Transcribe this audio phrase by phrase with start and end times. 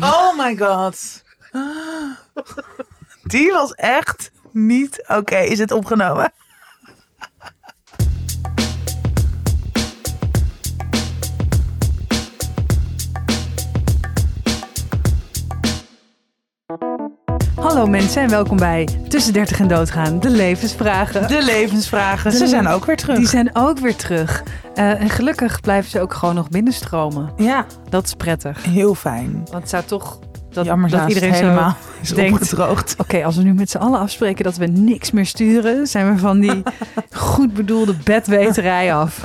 [0.00, 1.22] Oh my god.
[3.22, 5.36] Die was echt niet oké.
[5.36, 6.32] Is het opgenomen?
[17.62, 21.28] Hallo mensen en welkom bij Tussen 30 en Doodgaan, de levensvragen.
[21.28, 22.30] De levensvragen.
[22.30, 23.16] De Ze zijn ook weer terug.
[23.16, 24.42] Die zijn ook weer terug.
[24.74, 27.32] Eh, en gelukkig blijven ze ook gewoon nog binnenstromen.
[27.36, 28.64] Ja, Dat is prettig.
[28.64, 29.32] heel fijn.
[29.32, 30.18] Want het zou toch...
[30.50, 31.40] Dat, Jammer dat iedereen zo...
[31.40, 32.94] helemaal is denkt-.
[32.98, 35.86] Oké, als we nu met z'n allen afspreken dat we niks meer sturen...
[35.86, 36.62] zijn we van die
[37.12, 39.20] goed bedoelde bedweterij af.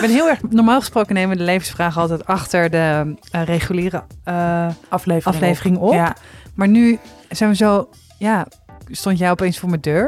[0.00, 0.38] Ik ben heel erg...
[0.50, 5.34] Normaal gesproken nemen we de levensvragen altijd achter de eh, reguliere eh, Aflevering.
[5.36, 5.92] aflevering op.
[5.92, 6.16] Ja.
[6.54, 6.98] Maar nu
[7.30, 7.88] zijn we zo...
[8.18, 8.46] Ja,
[8.90, 10.06] stond jij opeens voor mijn deur?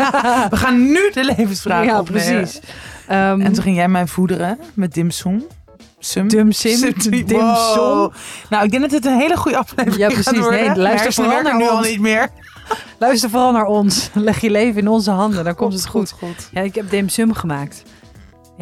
[0.50, 2.36] We gaan nu de levensvragen ja, opnemen.
[2.42, 2.60] precies.
[3.08, 5.44] Ehm, En toen ging jij mij voederen met dimsum.
[5.98, 6.28] Sum.
[6.28, 7.38] Dumsim, Sim- dimsum.
[7.38, 8.12] Wow.
[8.50, 10.48] Nou, ik denk dat het een hele goede aflevering Ja, gaat precies.
[10.48, 12.28] Nee, luister vooral naar nu al niet meer.
[12.98, 14.10] Luister vooral naar ons.
[14.12, 16.10] Leg je leven in onze handen, dan komt het goed.
[16.10, 16.48] goed.
[16.50, 17.82] Ja, ik heb dimsum gemaakt.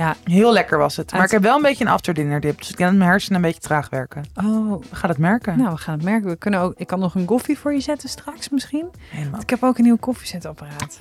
[0.01, 1.13] Ja, Heel lekker was het.
[1.13, 2.59] Maar ik heb wel een beetje een afterdinner dip.
[2.59, 4.25] Dus ik dat mijn hersenen een beetje traag werken.
[4.35, 5.59] oh, We gaan het merken.
[5.59, 6.29] nou we gaan het merken.
[6.31, 8.89] We kunnen ook, ik kan nog een koffie voor je zetten straks misschien.
[9.09, 10.99] Helemaal Ik heb ook een nieuw koffiezetapparaat.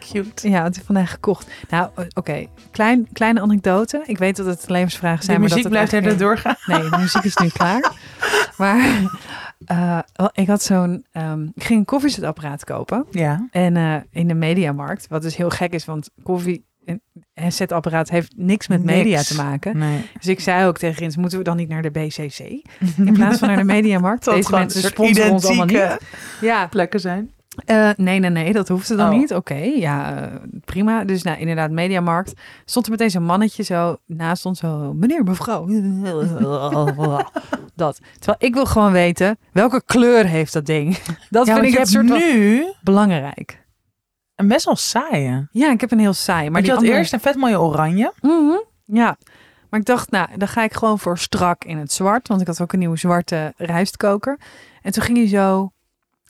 [0.00, 0.48] cute.
[0.48, 1.50] Ja, het is vandaag gekocht.
[1.70, 2.46] Nou, oké.
[2.70, 4.02] Klein, kleine anekdote.
[4.06, 5.40] Ik weet dat het levensvragen De zijn.
[5.40, 6.56] maar muziek dat het blijft er doorgaan.
[6.66, 7.92] Nee, de muziek is nu klaar.
[8.56, 9.00] Maar
[9.66, 9.98] eh,
[10.32, 11.04] ik had zo'n...
[11.12, 13.06] ehm, ik ging een koffiezetapparaat kopen.
[13.10, 13.48] Ja.
[13.50, 16.64] En eh, in de mediamarkt, wat dus heel gek is, want koffie
[17.48, 19.78] zetapparaat heeft niks met media te maken.
[19.78, 20.06] Nee.
[20.18, 22.38] Dus ik zei ook tegen Rins, moeten we dan niet naar de BCC
[23.08, 24.24] in plaats van naar de mediamarkt?
[24.24, 25.98] Deze mensen sponsoren ons allemaal niet.
[26.40, 27.30] Ja, plekken zijn.
[27.64, 29.18] eh, nee, nee, nee, dat hoefde dan Oh.
[29.18, 29.34] niet.
[29.34, 30.32] Oké, ja, eh,
[30.64, 31.04] prima.
[31.04, 32.32] Dus nou, inderdaad, mediamarkt.
[32.64, 35.66] Stond er meteen zo'n mannetje zo naast ons, zo, meneer, mevrouw.
[37.76, 38.00] dat.
[38.18, 40.96] Terwijl ik wil gewoon weten, welke kleur heeft dat ding?
[41.30, 43.62] Dat ja, vind ik het soort nu belangrijk.
[44.36, 45.48] Een best wel saaie.
[45.50, 46.50] Ja, ik heb een heel saai.
[46.50, 48.12] Maar die had andere- eerst een vet mooie oranje.
[48.20, 49.16] Mhm, Ja,
[49.70, 52.28] maar ik dacht, nou, dan ga ik gewoon voor strak in het zwart.
[52.28, 54.38] Want ik had ook een nieuwe zwarte rijstkoker.
[54.82, 55.72] En toen ging hij zo...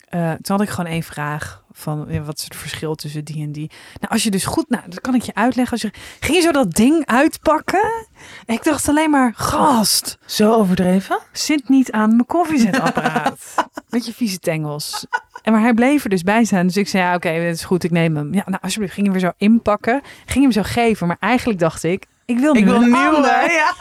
[0.09, 3.43] eh, toen had ik gewoon één vraag van ja, wat is het verschil tussen die
[3.43, 3.71] en die.
[3.99, 5.71] Nou, als je dus goed, nou, dat kan ik je uitleggen.
[5.73, 8.05] Als je ging je zo dat ding uitpakken.
[8.45, 11.19] En ik dacht alleen maar, gast, Zo overdreven.
[11.31, 13.53] zit niet aan mijn koffiezetapparaat.
[13.89, 15.05] Met je vieze tengels.
[15.45, 16.65] En maar hij bleef er dus bij staan.
[16.67, 18.33] Dus ik zei, ja, oké, het is goed, ik neem hem.
[18.33, 20.01] Ja, nou, alsjeblieft, ging hem weer zo inpakken.
[20.25, 21.07] Ging hem zo geven.
[21.07, 23.47] Maar eigenlijk dacht ik, ik wil nu Ik wil een nieuwe.
[23.51, 23.73] Ja.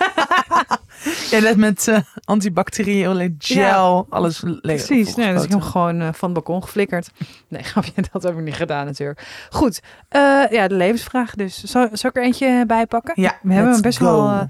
[1.31, 4.17] Jij let met eh antibacteriële gel Ja.
[4.17, 4.87] alles leeg.
[4.87, 7.11] Precies, nee, dus ik heb hem gewoon eh, van het balkon geflikkerd.
[7.49, 9.47] Nee, grapje, dat heb ik niet gedaan natuurlijk.
[9.51, 10.21] Goed, eh,
[10.51, 11.63] ja, de levensvraag dus.
[11.65, 13.13] Zal, zal ik er eentje bij pakken?
[13.23, 14.05] Ja, We hebben hem best go.
[14.23, 14.47] wel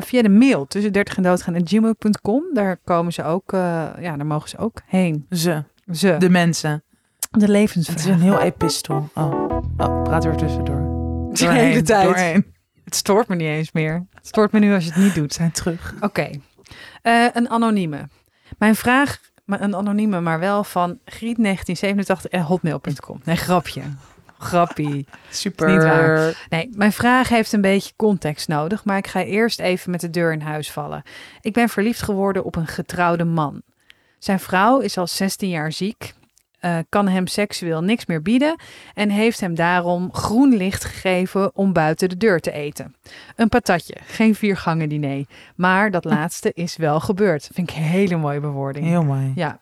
[0.00, 2.42] via de mail tussen 30 en doodgaan en gmail.com.
[2.52, 5.26] Daar komen ze ook, ja, daar mogen ze ook heen.
[5.30, 6.84] Ze, Ze, de, de mensen.
[7.30, 7.96] levensvraag.
[7.96, 9.10] Het is een heel epistel.
[9.14, 10.82] Oh, oh praat weer tussendoor.
[11.38, 12.04] De hele tijd.
[12.04, 12.54] Doorheen.
[12.84, 14.06] Het stoort me niet eens meer.
[14.14, 15.28] Het stoort me nu als je het niet doet.
[15.28, 15.94] We zijn terug.
[16.00, 16.30] Oké.
[17.02, 18.08] Eh, een anonieme.
[18.58, 23.20] Mijn vraag, maar een anonieme, maar wel van griet1987.hotmail.com.
[23.24, 23.82] Nee, grapje.
[24.38, 25.06] Grappie.
[25.30, 25.72] Super.
[25.72, 26.46] Niet waar.
[26.48, 30.10] Nee, mijn vraag heeft een beetje context nodig, maar ik ga eerst even met de
[30.10, 31.02] deur in huis vallen.
[31.40, 33.62] Ik ben verliefd geworden op een getrouwde man.
[34.24, 36.14] Zijn vrouw is al 16 jaar ziek,
[36.60, 38.60] eh, kan hem seksueel niks meer bieden
[38.94, 42.94] en heeft hem daarom groen licht gegeven om buiten de deur te eten.
[43.36, 45.24] Een patatje, geen viergangen diner,
[45.54, 47.48] maar dat laatste is wel gebeurd.
[47.52, 48.86] Vind ik een hele mooie bewoording.
[48.86, 49.32] Heel mooi.
[49.34, 49.58] Ja,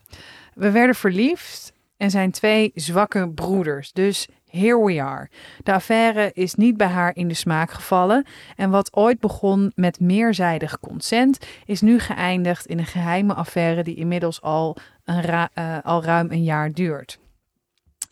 [0.55, 1.73] we werden verliefd
[2.03, 3.93] en zijn twee zwakke broeders.
[3.93, 5.29] Dus here we are.
[5.63, 8.27] De affaire is niet bij haar in de smaak gevallen.
[8.57, 13.97] En wat ooit begon met meerzijdig consent, is nu geëindigd in een geheime affaire die
[13.97, 17.19] inmiddels al, een eh, al ruim een jaar duurt.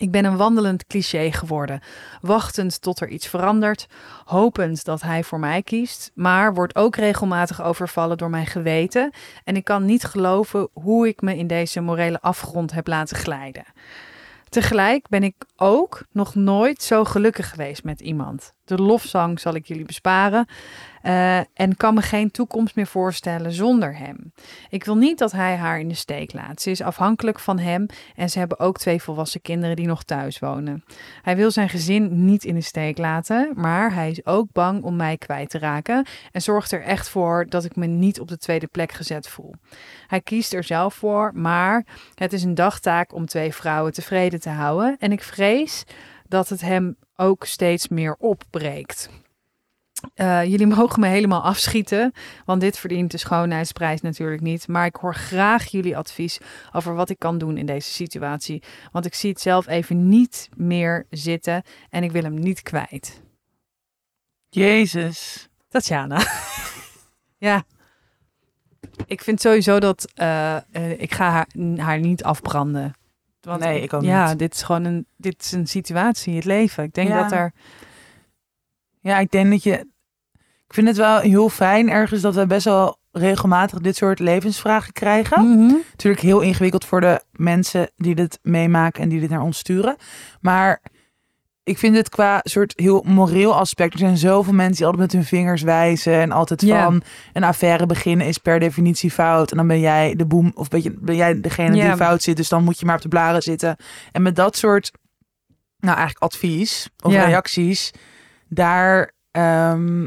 [0.01, 1.81] Ik ben een wandelend cliché geworden,
[2.21, 3.87] wachtend tot er iets verandert,
[4.25, 9.13] hopend dat hij voor mij kiest, maar wordt ook regelmatig overvallen door mijn geweten
[9.45, 13.65] en ik kan niet geloven hoe ik me in deze morele afgrond heb laten glijden.
[14.49, 18.53] Tegelijk ben ik ook nog nooit zo gelukkig geweest met iemand.
[18.65, 20.47] De lofzang zal ik jullie besparen.
[21.03, 24.33] Eh, en kan me geen toekomst meer voorstellen zonder hem.
[24.69, 26.63] Ik wil niet dat hij haar in de steek laat.
[26.63, 27.87] Ze is afhankelijk van hem
[28.17, 30.85] en ze hebben ook twee volwassen kinderen die nog thuis wonen.
[31.23, 34.97] Hij wil zijn gezin niet in de steek laten, maar hij is ook bang om
[34.97, 38.39] mij kwijt te raken en zorgt er echt voor dat ik me niet op de
[38.39, 39.55] tweede plek gezet voel.
[40.07, 44.49] Hij kiest er zelf voor, maar het is een dagtaak om twee vrouwen tevreden te
[44.51, 45.85] houden en ik vrees
[46.29, 49.11] dat het hem ook steeds meer opbreekt.
[50.15, 52.13] Eh, jullie mogen me helemaal afschieten,
[52.45, 54.69] want dit verdient de schoonheidsprijs natuurlijk niet.
[54.69, 56.39] Maar ik hoor graag jullie advies
[56.73, 58.63] over wat ik kan doen in deze situatie.
[58.93, 63.23] Want ik zie het zelf even niet meer zitten en ik wil hem niet kwijt.
[64.49, 65.49] Jezus.
[65.69, 66.23] Tatjana.
[67.39, 67.65] ja.
[69.07, 72.95] Ik vind sowieso dat eh, eh, ik ga haar, haar niet afbranden.
[73.41, 74.39] Want Nee, ik ook ja, niet.
[74.39, 76.85] dit is gewoon een, dit is een situatie, het leven.
[76.85, 77.23] Ik denk Ja.
[77.23, 77.53] dat er.
[79.01, 79.87] Ja, ik denk dat je...
[80.71, 84.93] Ik vind het wel heel fijn ergens dat we best wel regelmatig dit soort levensvragen
[84.93, 85.49] krijgen.
[85.51, 85.75] Mhm.
[85.91, 89.97] Natuurlijk heel ingewikkeld voor de mensen die dit meemaken en die dit naar ons sturen.
[90.41, 90.83] Maar
[91.63, 93.93] ik vind het qua soort heel moreel aspect.
[93.93, 96.13] Er zijn zoveel mensen die altijd met hun vingers wijzen.
[96.13, 97.03] En altijd van
[97.33, 99.51] een affaire beginnen is per definitie fout.
[99.51, 102.37] En dan ben jij de boem of ben, je, ben jij degene die fout zit.
[102.37, 103.77] Dus dan moet je maar op de blaren zitten.
[104.13, 104.93] En met dat soort,
[105.79, 107.91] nou eigenlijk advies of reacties.
[108.49, 110.07] Daar ehm,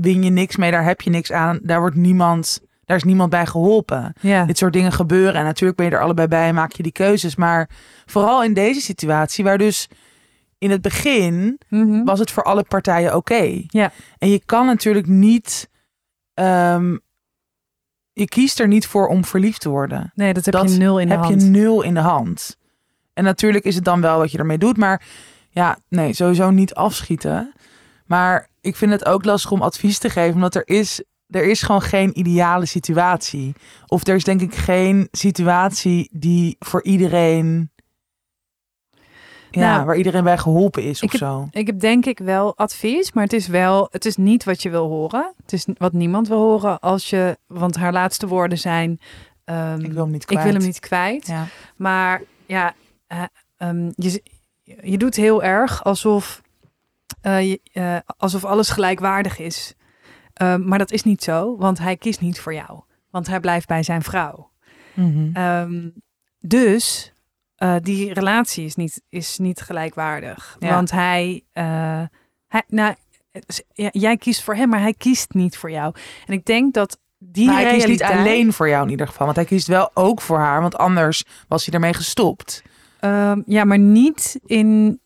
[0.00, 0.70] win je niks mee.
[0.70, 1.58] Daar heb je niks aan.
[1.62, 2.60] Daar wordt niemand...
[2.84, 4.44] Daar is niemand bij geholpen Ja.
[4.44, 5.34] dit soort dingen gebeuren.
[5.34, 7.36] En natuurlijk ben je er allebei bij en maak je die keuzes.
[7.36, 7.68] Maar
[8.06, 9.88] vooral in deze situatie, waar dus
[10.58, 12.04] in het begin Mhm.
[12.04, 13.62] was het voor alle partijen oké.
[13.66, 13.92] Ja.
[14.18, 15.68] En je kan natuurlijk niet.
[16.34, 16.96] ehm,
[18.12, 20.12] je kiest er niet voor om verliefd te worden.
[20.14, 21.42] Nee, dat heb dat je nul in de heb hand.
[21.42, 22.56] je nul in de hand.
[23.14, 24.76] En natuurlijk is het dan wel wat je ermee doet.
[24.76, 25.02] Maar
[25.50, 27.52] ja, nee, sowieso niet afschieten.
[28.10, 30.34] Maar ik vind het ook lastig om advies te geven.
[30.34, 33.54] Omdat er is, er is gewoon geen ideale situatie.
[33.86, 37.70] Of er is denk ik geen situatie die voor iedereen...
[39.50, 41.48] Ja, Nou, waar iedereen bij geholpen is of ik heb- zo.
[41.50, 44.70] Ik heb denk ik wel advies, maar het is wel, het is niet wat je
[44.70, 45.32] wil horen.
[45.42, 49.00] Het is wat niemand wil horen als je, want haar laatste woorden zijn:
[49.44, 50.44] ehm, Ik wil hem niet ik kwijt.
[50.44, 51.26] wil hem niet kwijt.
[51.26, 51.46] Ja.
[51.76, 52.74] Maar ja,
[53.06, 53.22] eh,
[53.56, 54.22] ehm, je,
[54.82, 56.39] je doet heel erg alsof,
[58.16, 59.74] alsof alles gelijkwaardig is.
[60.32, 62.80] Ehm, maar dat is niet zo, want hij kiest niet voor jou.
[63.10, 64.50] Want hij blijft bij zijn vrouw.
[64.94, 65.30] Mhm.
[65.32, 65.88] Ehm,
[66.40, 67.12] dus
[67.56, 70.56] eh, die relatie is niet, is niet gelijkwaardig.
[70.58, 70.74] Ja.
[70.74, 72.02] Want hij, eh,
[72.48, 72.94] hij nou,
[73.72, 75.94] ja, jij kiest voor hem, maar hij kiest niet voor jou.
[76.26, 79.24] En ik denk dat die maar hij kiest niet alleen voor jou in ieder geval.
[79.24, 80.60] Want hij kiest wel ook voor haar.
[80.60, 82.62] Want anders was hij ermee gestopt.
[83.00, 85.00] Ehm, ja, maar niet in,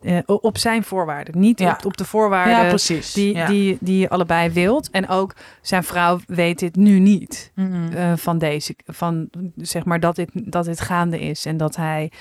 [0.00, 1.38] eh, op zijn voorwaarden.
[1.38, 1.70] Niet Ja.
[1.72, 3.46] op, op de voorwaarden ja, die, ja.
[3.46, 4.90] die, die je allebei wilt.
[4.90, 7.52] En ook zijn vrouw weet dit nu niet.
[7.54, 7.92] Mhm.
[7.92, 12.12] eh, van deze, van zeg maar dat dit, dat dit gaande is en dat hij,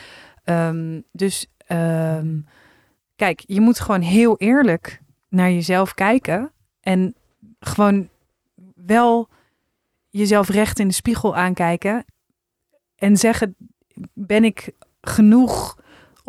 [0.44, 2.38] ehm, dus ehm,
[3.16, 6.52] kijk, je moet gewoon heel eerlijk naar jezelf kijken
[6.82, 7.16] en
[7.60, 8.10] gewoon
[8.76, 9.30] wel
[10.10, 12.06] jezelf recht in de spiegel aankijken
[12.96, 13.56] en zeggen,
[14.14, 14.72] ben ik
[15.02, 15.78] genoeg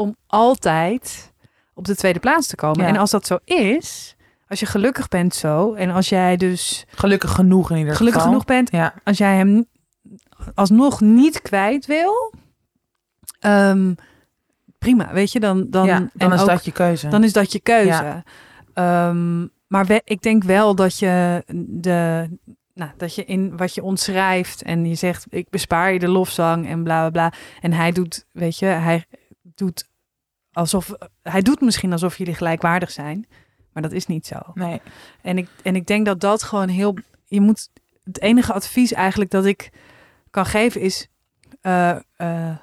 [0.00, 1.32] om altijd
[1.74, 2.80] op de tweede plaats te komen?
[2.82, 2.88] Ja.
[2.88, 4.14] En als dat zo is,
[4.48, 8.38] als je gelukkig bent zo en als jij dus Gelukkig genoeg in ieder gelukkig geval.
[8.38, 8.94] genoeg bent Ja.
[9.04, 9.66] als jij hem
[10.54, 12.32] alsnog niet kwijt wil,
[13.38, 13.94] ehm,
[14.78, 17.08] prima, weet je, dan, dan, ja, dan en is ook- dat je keuze.
[17.08, 18.22] dan is dat je keuze.
[18.74, 22.28] Ehm, maar we- ik denk wel dat je de,
[22.74, 26.68] nou, dat je in wat je ontschrijft en je zegt, ik bespaar je de lofzang
[26.68, 27.38] en bla bla bla.
[27.60, 29.04] En hij doet, weet je, hij
[29.54, 29.88] doet
[30.52, 30.92] alsof,
[31.22, 33.26] hij doet misschien alsof jullie gelijkwaardig zijn,
[33.72, 34.36] maar dat is niet zo.
[34.54, 34.80] nee.
[35.22, 36.96] En ik, en ik denk dat dat gewoon heel.
[37.26, 37.68] Je moet.
[38.04, 39.70] Het enige advies eigenlijk dat ik
[40.30, 41.08] kan geven is.
[41.60, 42.56] eh, eh,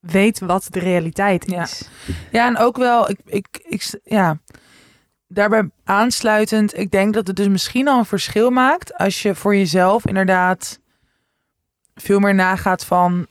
[0.00, 1.62] weet wat de realiteit Ja.
[1.62, 1.88] is.
[2.32, 4.38] Ja, en ook wel, ik, ik, ik, ja,
[5.26, 9.56] daarbij aansluitend, ik denk dat het dus misschien al een verschil maakt als je voor
[9.56, 10.80] jezelf inderdaad
[11.94, 13.26] veel meer nagaat van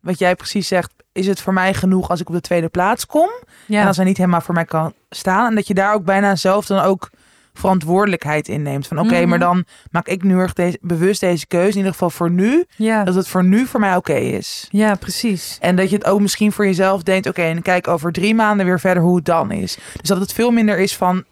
[0.00, 0.92] wat jij precies zegt.
[1.12, 3.28] Is het voor mij genoeg als ik op de tweede plaats kom?
[3.66, 5.46] Ja, En als hij niet helemaal voor mij kan staan.
[5.48, 7.10] En dat je daar ook bijna zelf dan ook
[7.54, 8.86] verantwoordelijkheid in neemt.
[8.86, 9.28] Van oké, Mhm.
[9.28, 11.70] maar dan maak ik nu erg deze, bewust deze keuze.
[11.70, 12.64] In ieder geval voor nu.
[12.76, 13.04] ja.
[13.04, 14.68] Dat het voor nu voor mij oké is.
[14.70, 15.58] ja, precies.
[15.60, 17.26] En dat je het ook misschien voor jezelf denkt.
[17.28, 19.78] Oké, en kijk over drie maanden weer verder hoe het dan is.
[20.00, 21.24] Dus dat het veel minder is van...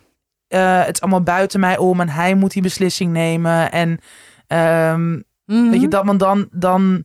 [0.48, 3.72] eh, het is allemaal buiten mij om en hij moet die beslissing nemen.
[3.72, 3.98] En
[4.46, 5.70] ehm, Mhm.
[5.70, 7.04] Weet je, dat, want dan, dan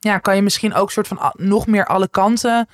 [0.00, 2.68] ja, kan je misschien ook soort van nog meer alle kanten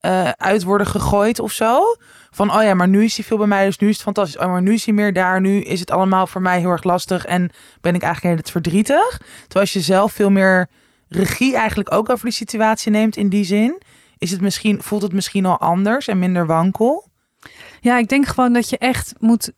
[0.00, 1.96] eh, uit worden gegooid of zo.
[2.30, 4.38] Van, oh ja, maar nu is hij veel bij mij, dus nu is het fantastisch.
[4.38, 6.82] Oh, maar nu is hij meer daar, nu is het allemaal voor mij heel erg
[6.82, 9.16] lastig en ben ik eigenlijk het verdrietig.
[9.18, 10.68] Terwijl als je zelf veel meer
[11.08, 13.82] regie eigenlijk ook over die situatie neemt in die zin,
[14.18, 17.08] is het misschien, voelt het misschien al anders en minder wankel.
[17.80, 19.52] Ja, ik denk gewoon dat je echt moet.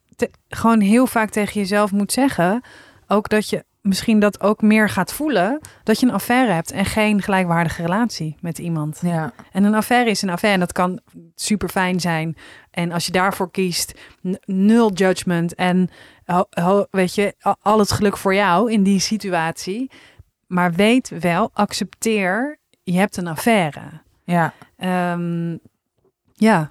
[0.49, 2.63] gewoon heel vaak tegen jezelf moet zeggen.
[3.07, 6.85] Ook dat je misschien dat ook meer gaat voelen dat je een affaire hebt en
[6.85, 8.99] geen gelijkwaardige relatie met iemand.
[9.03, 9.33] Ja.
[9.53, 11.01] En een affaire is een affaire en dat kan
[11.35, 12.37] super fijn zijn.
[12.71, 14.01] En als je daarvoor kiest,
[14.45, 15.91] nul judgment en
[16.91, 19.91] weet je, al het geluk voor jou in die situatie.
[20.47, 24.03] Maar weet wel, accepteer, je hebt een affaire.
[24.25, 24.53] Ja.
[24.77, 25.57] Ehm,
[26.33, 26.71] ja,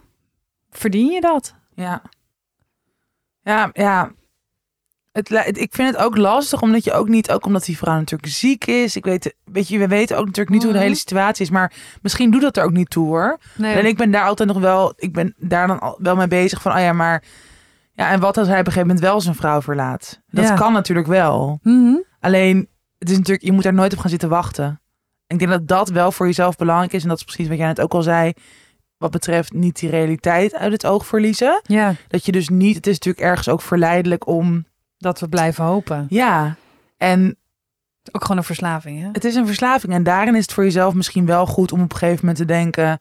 [0.70, 1.56] verdien je dat?
[1.74, 2.02] Ja.
[3.42, 4.12] Ja, ja.
[5.26, 8.32] Het, ik vind het ook lastig, omdat je ook niet, ook omdat die vrouw natuurlijk
[8.32, 8.96] ziek is.
[8.96, 10.86] Ik weet, weet je, we weten ook natuurlijk niet hoe de Mhm.
[10.88, 13.38] hele situatie is, maar misschien doet dat er ook niet toe hoor.
[13.56, 16.62] Nee, En ik ben daar altijd nog wel, ik ben daar dan wel mee bezig
[16.62, 17.24] van, oh ja, maar
[17.94, 20.22] ja, en wat als hij op een gegeven moment wel zijn vrouw verlaat?
[20.28, 20.56] Dat Ja.
[20.56, 21.60] kan natuurlijk wel.
[21.64, 21.96] Mhm.
[22.20, 24.82] Alleen, het is natuurlijk, je moet daar nooit op gaan zitten wachten.
[25.28, 27.04] Ik denk dat dat wel voor jezelf belangrijk is.
[27.04, 28.34] En dat is precies wat jij net ook al zei.
[28.98, 31.62] Wat betreft niet die realiteit uit het oog verliezen.
[31.64, 34.66] Ja, Dat je dus niet, het is natuurlijk ergens ook verleidelijk om,
[34.98, 36.06] dat we blijven hopen.
[36.10, 36.56] ja.
[36.98, 37.36] En
[38.12, 39.10] Ook gewoon een verslaving, hè?
[39.12, 39.94] het is een verslaving.
[39.94, 42.46] En daarin is het voor jezelf misschien wel goed om op een gegeven moment te
[42.46, 43.00] denken.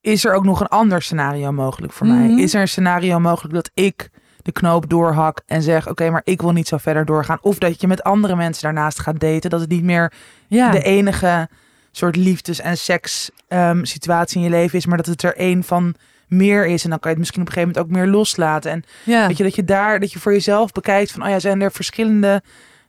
[0.00, 2.28] Is er ook nog een ander scenario mogelijk voor mij?
[2.28, 2.38] Mhm.
[2.38, 4.10] Is er een scenario mogelijk dat ik
[4.42, 7.38] de knoop doorhak en zeg: Oké, maar ik wil niet zo verder doorgaan?
[7.40, 9.50] Of dat je met andere mensen daarnaast gaat daten.
[9.50, 10.12] Dat het niet meer
[10.46, 11.48] Ja, de enige
[11.90, 15.64] soort liefdes- en seks ehm, situatie in je leven is, maar dat het er één
[15.64, 15.94] van
[16.32, 16.84] meer is.
[16.84, 18.70] En dan kan je het misschien op een gegeven moment ook meer loslaten.
[18.70, 19.26] En ja.
[19.26, 21.72] weet je, dat je daar, dat je voor jezelf bekijkt van, oh ja, zijn er
[21.72, 22.42] verschillende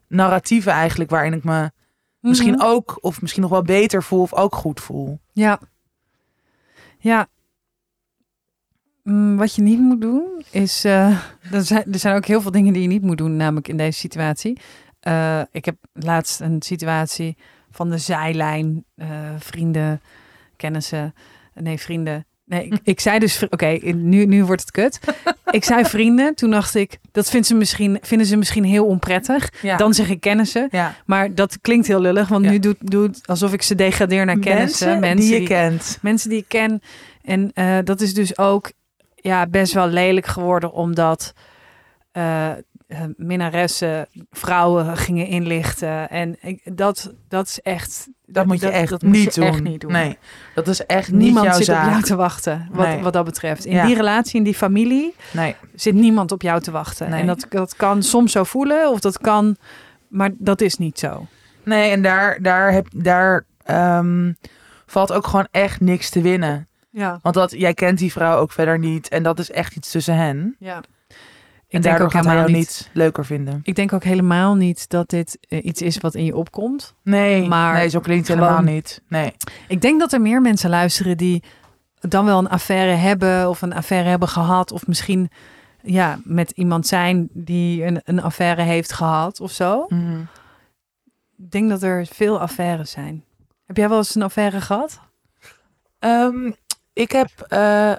[0.07, 1.71] narratieven eigenlijk waarin ik me
[2.19, 2.63] misschien Mhm.
[2.65, 5.19] ook, of misschien nog wel beter voel of ook goed voel.
[5.33, 5.59] Ja.
[6.97, 7.27] Ja.
[9.03, 10.83] Mm, wat je niet moet doen is.
[10.85, 11.07] eh,
[11.51, 13.77] er, zijn, er zijn ook heel veel dingen die je niet moet doen, namelijk in
[13.77, 14.59] deze situatie.
[15.00, 17.38] Eh, ik heb laatst een situatie
[17.71, 20.01] van de zijlijn, eh, vrienden,
[20.57, 21.13] kennissen.
[21.53, 22.25] Nee, vrienden.
[22.45, 25.00] Nee, ik, ik zei dus, oké, nu, nu wordt het kut.
[25.51, 29.50] Ik zei vrienden, toen dacht ik, dat vindt ze misschien, vinden ze misschien heel onprettig.
[29.62, 29.77] Ja.
[29.77, 30.95] Dan zeg ik kennissen, ja.
[31.05, 32.51] maar dat klinkt heel lullig, want Ja.
[32.51, 35.00] nu doet, doet alsof ik ze degradeer naar kennissen.
[35.00, 35.97] mensen, die je kent.
[36.01, 36.81] mensen die ik ken.
[37.21, 38.71] En eh, dat is dus ook
[39.15, 41.33] ja, best wel lelijk geworden, omdat
[42.12, 42.50] eh,
[42.93, 46.09] eh, minnaressen vrouwen gingen inlichten.
[46.09, 48.07] En ik, dat, dat is echt.
[48.25, 49.50] Dat moet je echt, dat moet niet, je doen.
[49.50, 49.91] echt niet doen.
[49.91, 50.17] Nee,
[50.55, 51.85] dat is echt Niemand niet jouw zit zaak.
[51.85, 53.01] op jou te wachten, wat, Nee.
[53.01, 53.65] wat dat betreft.
[53.65, 53.85] In Ja.
[53.85, 57.09] die relatie, in die familie, Nee, zit niemand op jou te wachten.
[57.09, 57.19] Nee.
[57.21, 59.55] En dat, dat kan soms zo voelen, of dat kan,
[60.07, 61.25] maar dat is niet zo.
[61.63, 64.31] nee en daar, daar, heb, daar ehm,
[64.85, 66.67] valt ook gewoon echt niks te winnen.
[66.89, 69.07] Ja, Want dat, jij kent die vrouw ook verder niet.
[69.09, 70.55] En dat is echt iets tussen hen.
[70.59, 70.81] ja.
[71.74, 72.88] En Ik denk daardoor ook gaat helemaal niet.
[72.88, 73.60] niet leuker vinden.
[73.63, 76.96] Ik denk ook helemaal niet dat dit eh, iets is wat in je opkomt.
[77.03, 79.01] Nee, Maar nee zo klinkt het helemaal niet.
[79.08, 79.34] Nee.
[79.68, 81.44] Ik denk dat er meer mensen luisteren die
[82.00, 84.72] dan wel een affaire hebben of een affaire hebben gehad.
[84.72, 85.30] Of misschien
[85.82, 89.86] ja, met iemand zijn die een, een affaire heeft gehad of zo.
[89.89, 90.22] Mhm.
[91.38, 93.24] Ik denk dat er veel affaires zijn.
[93.65, 95.00] Heb jij wel eens een affaire gehad?
[96.00, 96.51] Ehm,
[96.94, 97.92] ik heb, eh,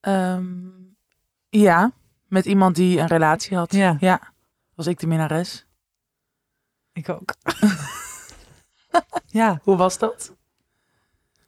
[0.00, 0.44] ehm,
[1.48, 1.92] ja,
[2.34, 3.72] met iemand die een relatie had.
[3.72, 3.96] Ja.
[4.00, 4.32] Ja,
[4.74, 5.66] was ik de minnares.
[6.92, 7.34] Ik ook.
[9.40, 9.60] ja.
[9.62, 10.36] Hoe was dat?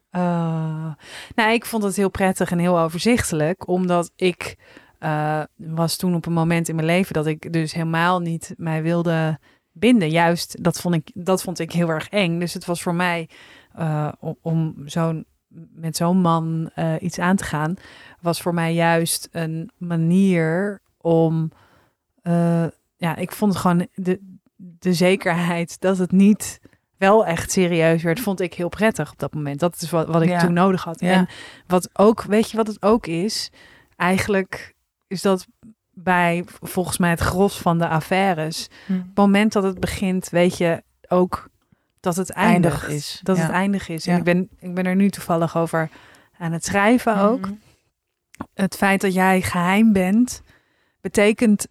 [0.09, 0.91] Eh,
[1.35, 4.57] nou, ik vond het heel prettig en heel overzichtelijk, omdat ik
[4.99, 8.83] eh, was toen op een moment in mijn leven dat ik dus helemaal niet mij
[8.83, 9.39] wilde
[9.71, 10.09] binden.
[10.09, 12.39] Juist, dat vond ik, dat vond ik heel erg eng.
[12.39, 13.29] Dus het was voor mij
[13.73, 15.25] eh, om, om zo'n
[15.73, 17.75] met zo'n man eh, iets aan te gaan,
[18.21, 21.51] was voor mij juist een manier om,
[22.21, 24.19] eh, ja, ik vond gewoon de,
[24.55, 26.59] de zekerheid dat het niet
[26.97, 29.59] wel echt serieus werd, vond ik heel prettig op dat moment.
[29.59, 30.39] Dat is wat, wat ik Ja.
[30.39, 30.99] toen nodig had.
[30.99, 31.11] Ja.
[31.11, 31.27] En
[31.67, 33.51] wat ook, weet je wat het ook is?
[33.95, 34.75] Eigenlijk
[35.07, 35.47] is dat
[35.91, 38.67] bij volgens mij het gros van de affaires.
[38.85, 38.93] Hm.
[38.93, 41.49] Het moment dat het begint, weet je ook
[42.07, 42.29] dat het.
[42.29, 43.43] Eindig is, Dat ja.
[43.43, 44.03] het eindig is.
[44.03, 44.11] Ja.
[44.11, 45.89] En ik ben, ik ben er nu toevallig over
[46.37, 47.39] aan het schrijven ook.
[47.39, 47.53] Mhm.
[48.53, 50.41] Het feit dat jij geheim bent,
[51.01, 51.67] betekent,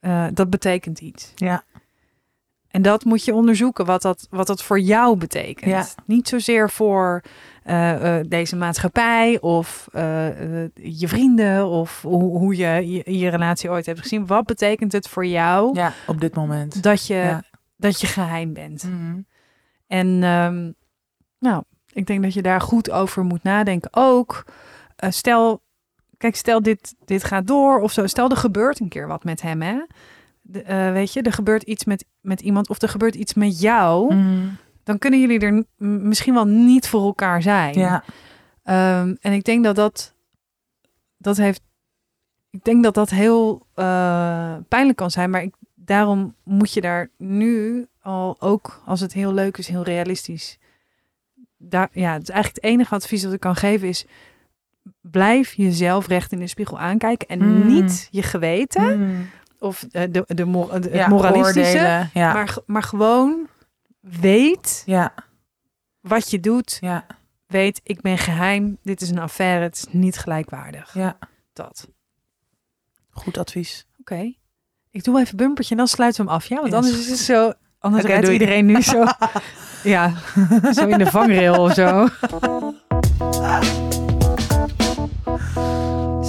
[0.00, 1.32] eh, dat betekent iets.
[1.34, 1.64] Ja.
[2.68, 5.70] En dat moet je onderzoeken, wat dat, wat dat voor jou betekent.
[5.70, 5.86] Ja.
[6.06, 7.22] Niet zozeer voor
[7.62, 9.88] eh, eh, deze maatschappij of
[10.74, 14.26] je vrienden of hoe, hoe je, je je relatie ooit hebt gezien.
[14.26, 16.82] Wat betekent het voor jou ja, op dit moment.
[16.82, 17.42] dat, je, Ja.
[17.76, 18.82] dat je geheim bent?
[18.84, 19.20] Mhm.
[19.92, 20.70] En ehm,
[21.38, 23.90] nou, ik denk dat je daar goed over moet nadenken.
[23.92, 24.44] Ook
[24.96, 25.62] eh, stel,
[26.16, 28.06] kijk, stel dit, dit gaat door of zo.
[28.06, 29.82] Stel er gebeurt een keer wat met hem, hè?
[30.40, 33.60] De, eh, weet je, er gebeurt iets met, met iemand of er gebeurt iets met
[33.60, 34.14] jou.
[34.14, 34.48] Mhm.
[34.84, 37.78] Dan kunnen jullie er misschien wel niet voor elkaar zijn.
[37.78, 38.04] Ja,
[38.62, 40.14] Ehm, en ik denk dat dat,
[41.16, 41.62] dat heeft.
[42.50, 45.54] Ik denk dat dat heel eh, pijnlijk kan zijn, maar ik
[45.84, 50.58] daarom moet je daar nu al ook, als het heel leuk is, heel realistisch.
[51.56, 54.04] Daar, ja, het is eigenlijk het enige advies dat ik kan geven is,
[55.00, 57.66] blijf jezelf recht in de spiegel aankijken en Mm.
[57.66, 59.30] niet je geweten Mm.
[59.58, 62.10] of eh, de, de, het moralistische, oordelen.
[62.14, 62.32] Ja.
[62.32, 63.48] maar, maar gewoon
[64.00, 65.14] weet ja,
[66.00, 66.76] wat je doet.
[66.80, 67.06] ja,
[67.46, 70.94] Weet, ik ben geheim, dit is een affaire, het is niet gelijkwaardig.
[70.94, 71.18] ja.
[71.52, 71.88] Dat.
[73.10, 73.86] Goed advies.
[74.00, 74.32] Oké.
[74.94, 76.48] Ik doe even bumpertje en dan sluiten we hem af.
[76.48, 77.52] Ja, want anders is het zo...
[77.78, 79.04] Anders Oké, rijdt iedereen nu zo...
[79.94, 80.12] ja,
[80.76, 82.08] zo in de vangrail of zo.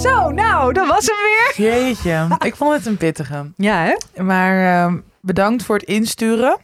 [0.08, 1.70] Zo, nou, dat was hem weer.
[1.70, 3.52] Jeetje, ik vond het een pittige.
[3.56, 4.22] Ja, hè?
[4.22, 6.58] Maar ehm, bedankt voor het insturen.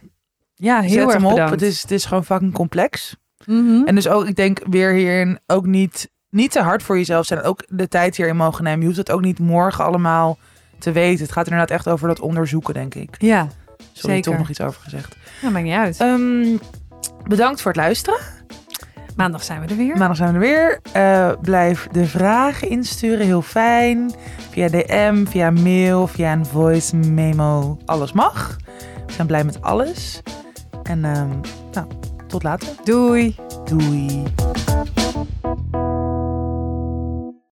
[0.55, 1.31] Ja, heel Zet erg hem op.
[1.31, 1.51] bedankt.
[1.51, 3.15] Het is, het is gewoon fucking complex.
[3.45, 3.83] Mhm.
[3.85, 7.41] En dus ook, ik denk weer hierin ook niet, niet te hard voor jezelf zijn.
[7.41, 8.79] Ook de tijd hierin mogen nemen.
[8.79, 10.37] Je hoeft het ook niet morgen allemaal
[10.81, 11.23] te weten.
[11.23, 13.15] Het gaat inderdaad echt over dat onderzoeken, denk ik.
[13.17, 13.47] Ja,
[13.93, 14.31] Sorry, Zeker.
[14.31, 15.15] toch nog iets over gezegd.
[15.41, 15.99] dat maakt niet uit.
[15.99, 16.57] Ehm,
[17.27, 18.19] bedankt voor het luisteren.
[19.15, 19.97] Maandag zijn we er weer.
[19.97, 20.79] Maandag zijn we er weer.
[20.91, 23.25] Eh, blijf de vragen insturen.
[23.25, 24.11] Heel fijn.
[24.49, 27.77] Via DM, via mail, via een voice memo.
[27.85, 28.57] Alles mag.
[29.05, 30.21] We zijn blij met alles.
[30.83, 31.29] En ehm,
[31.71, 31.87] nou,
[32.27, 32.67] tot later.
[32.83, 33.35] Doei.
[33.65, 34.23] Doei.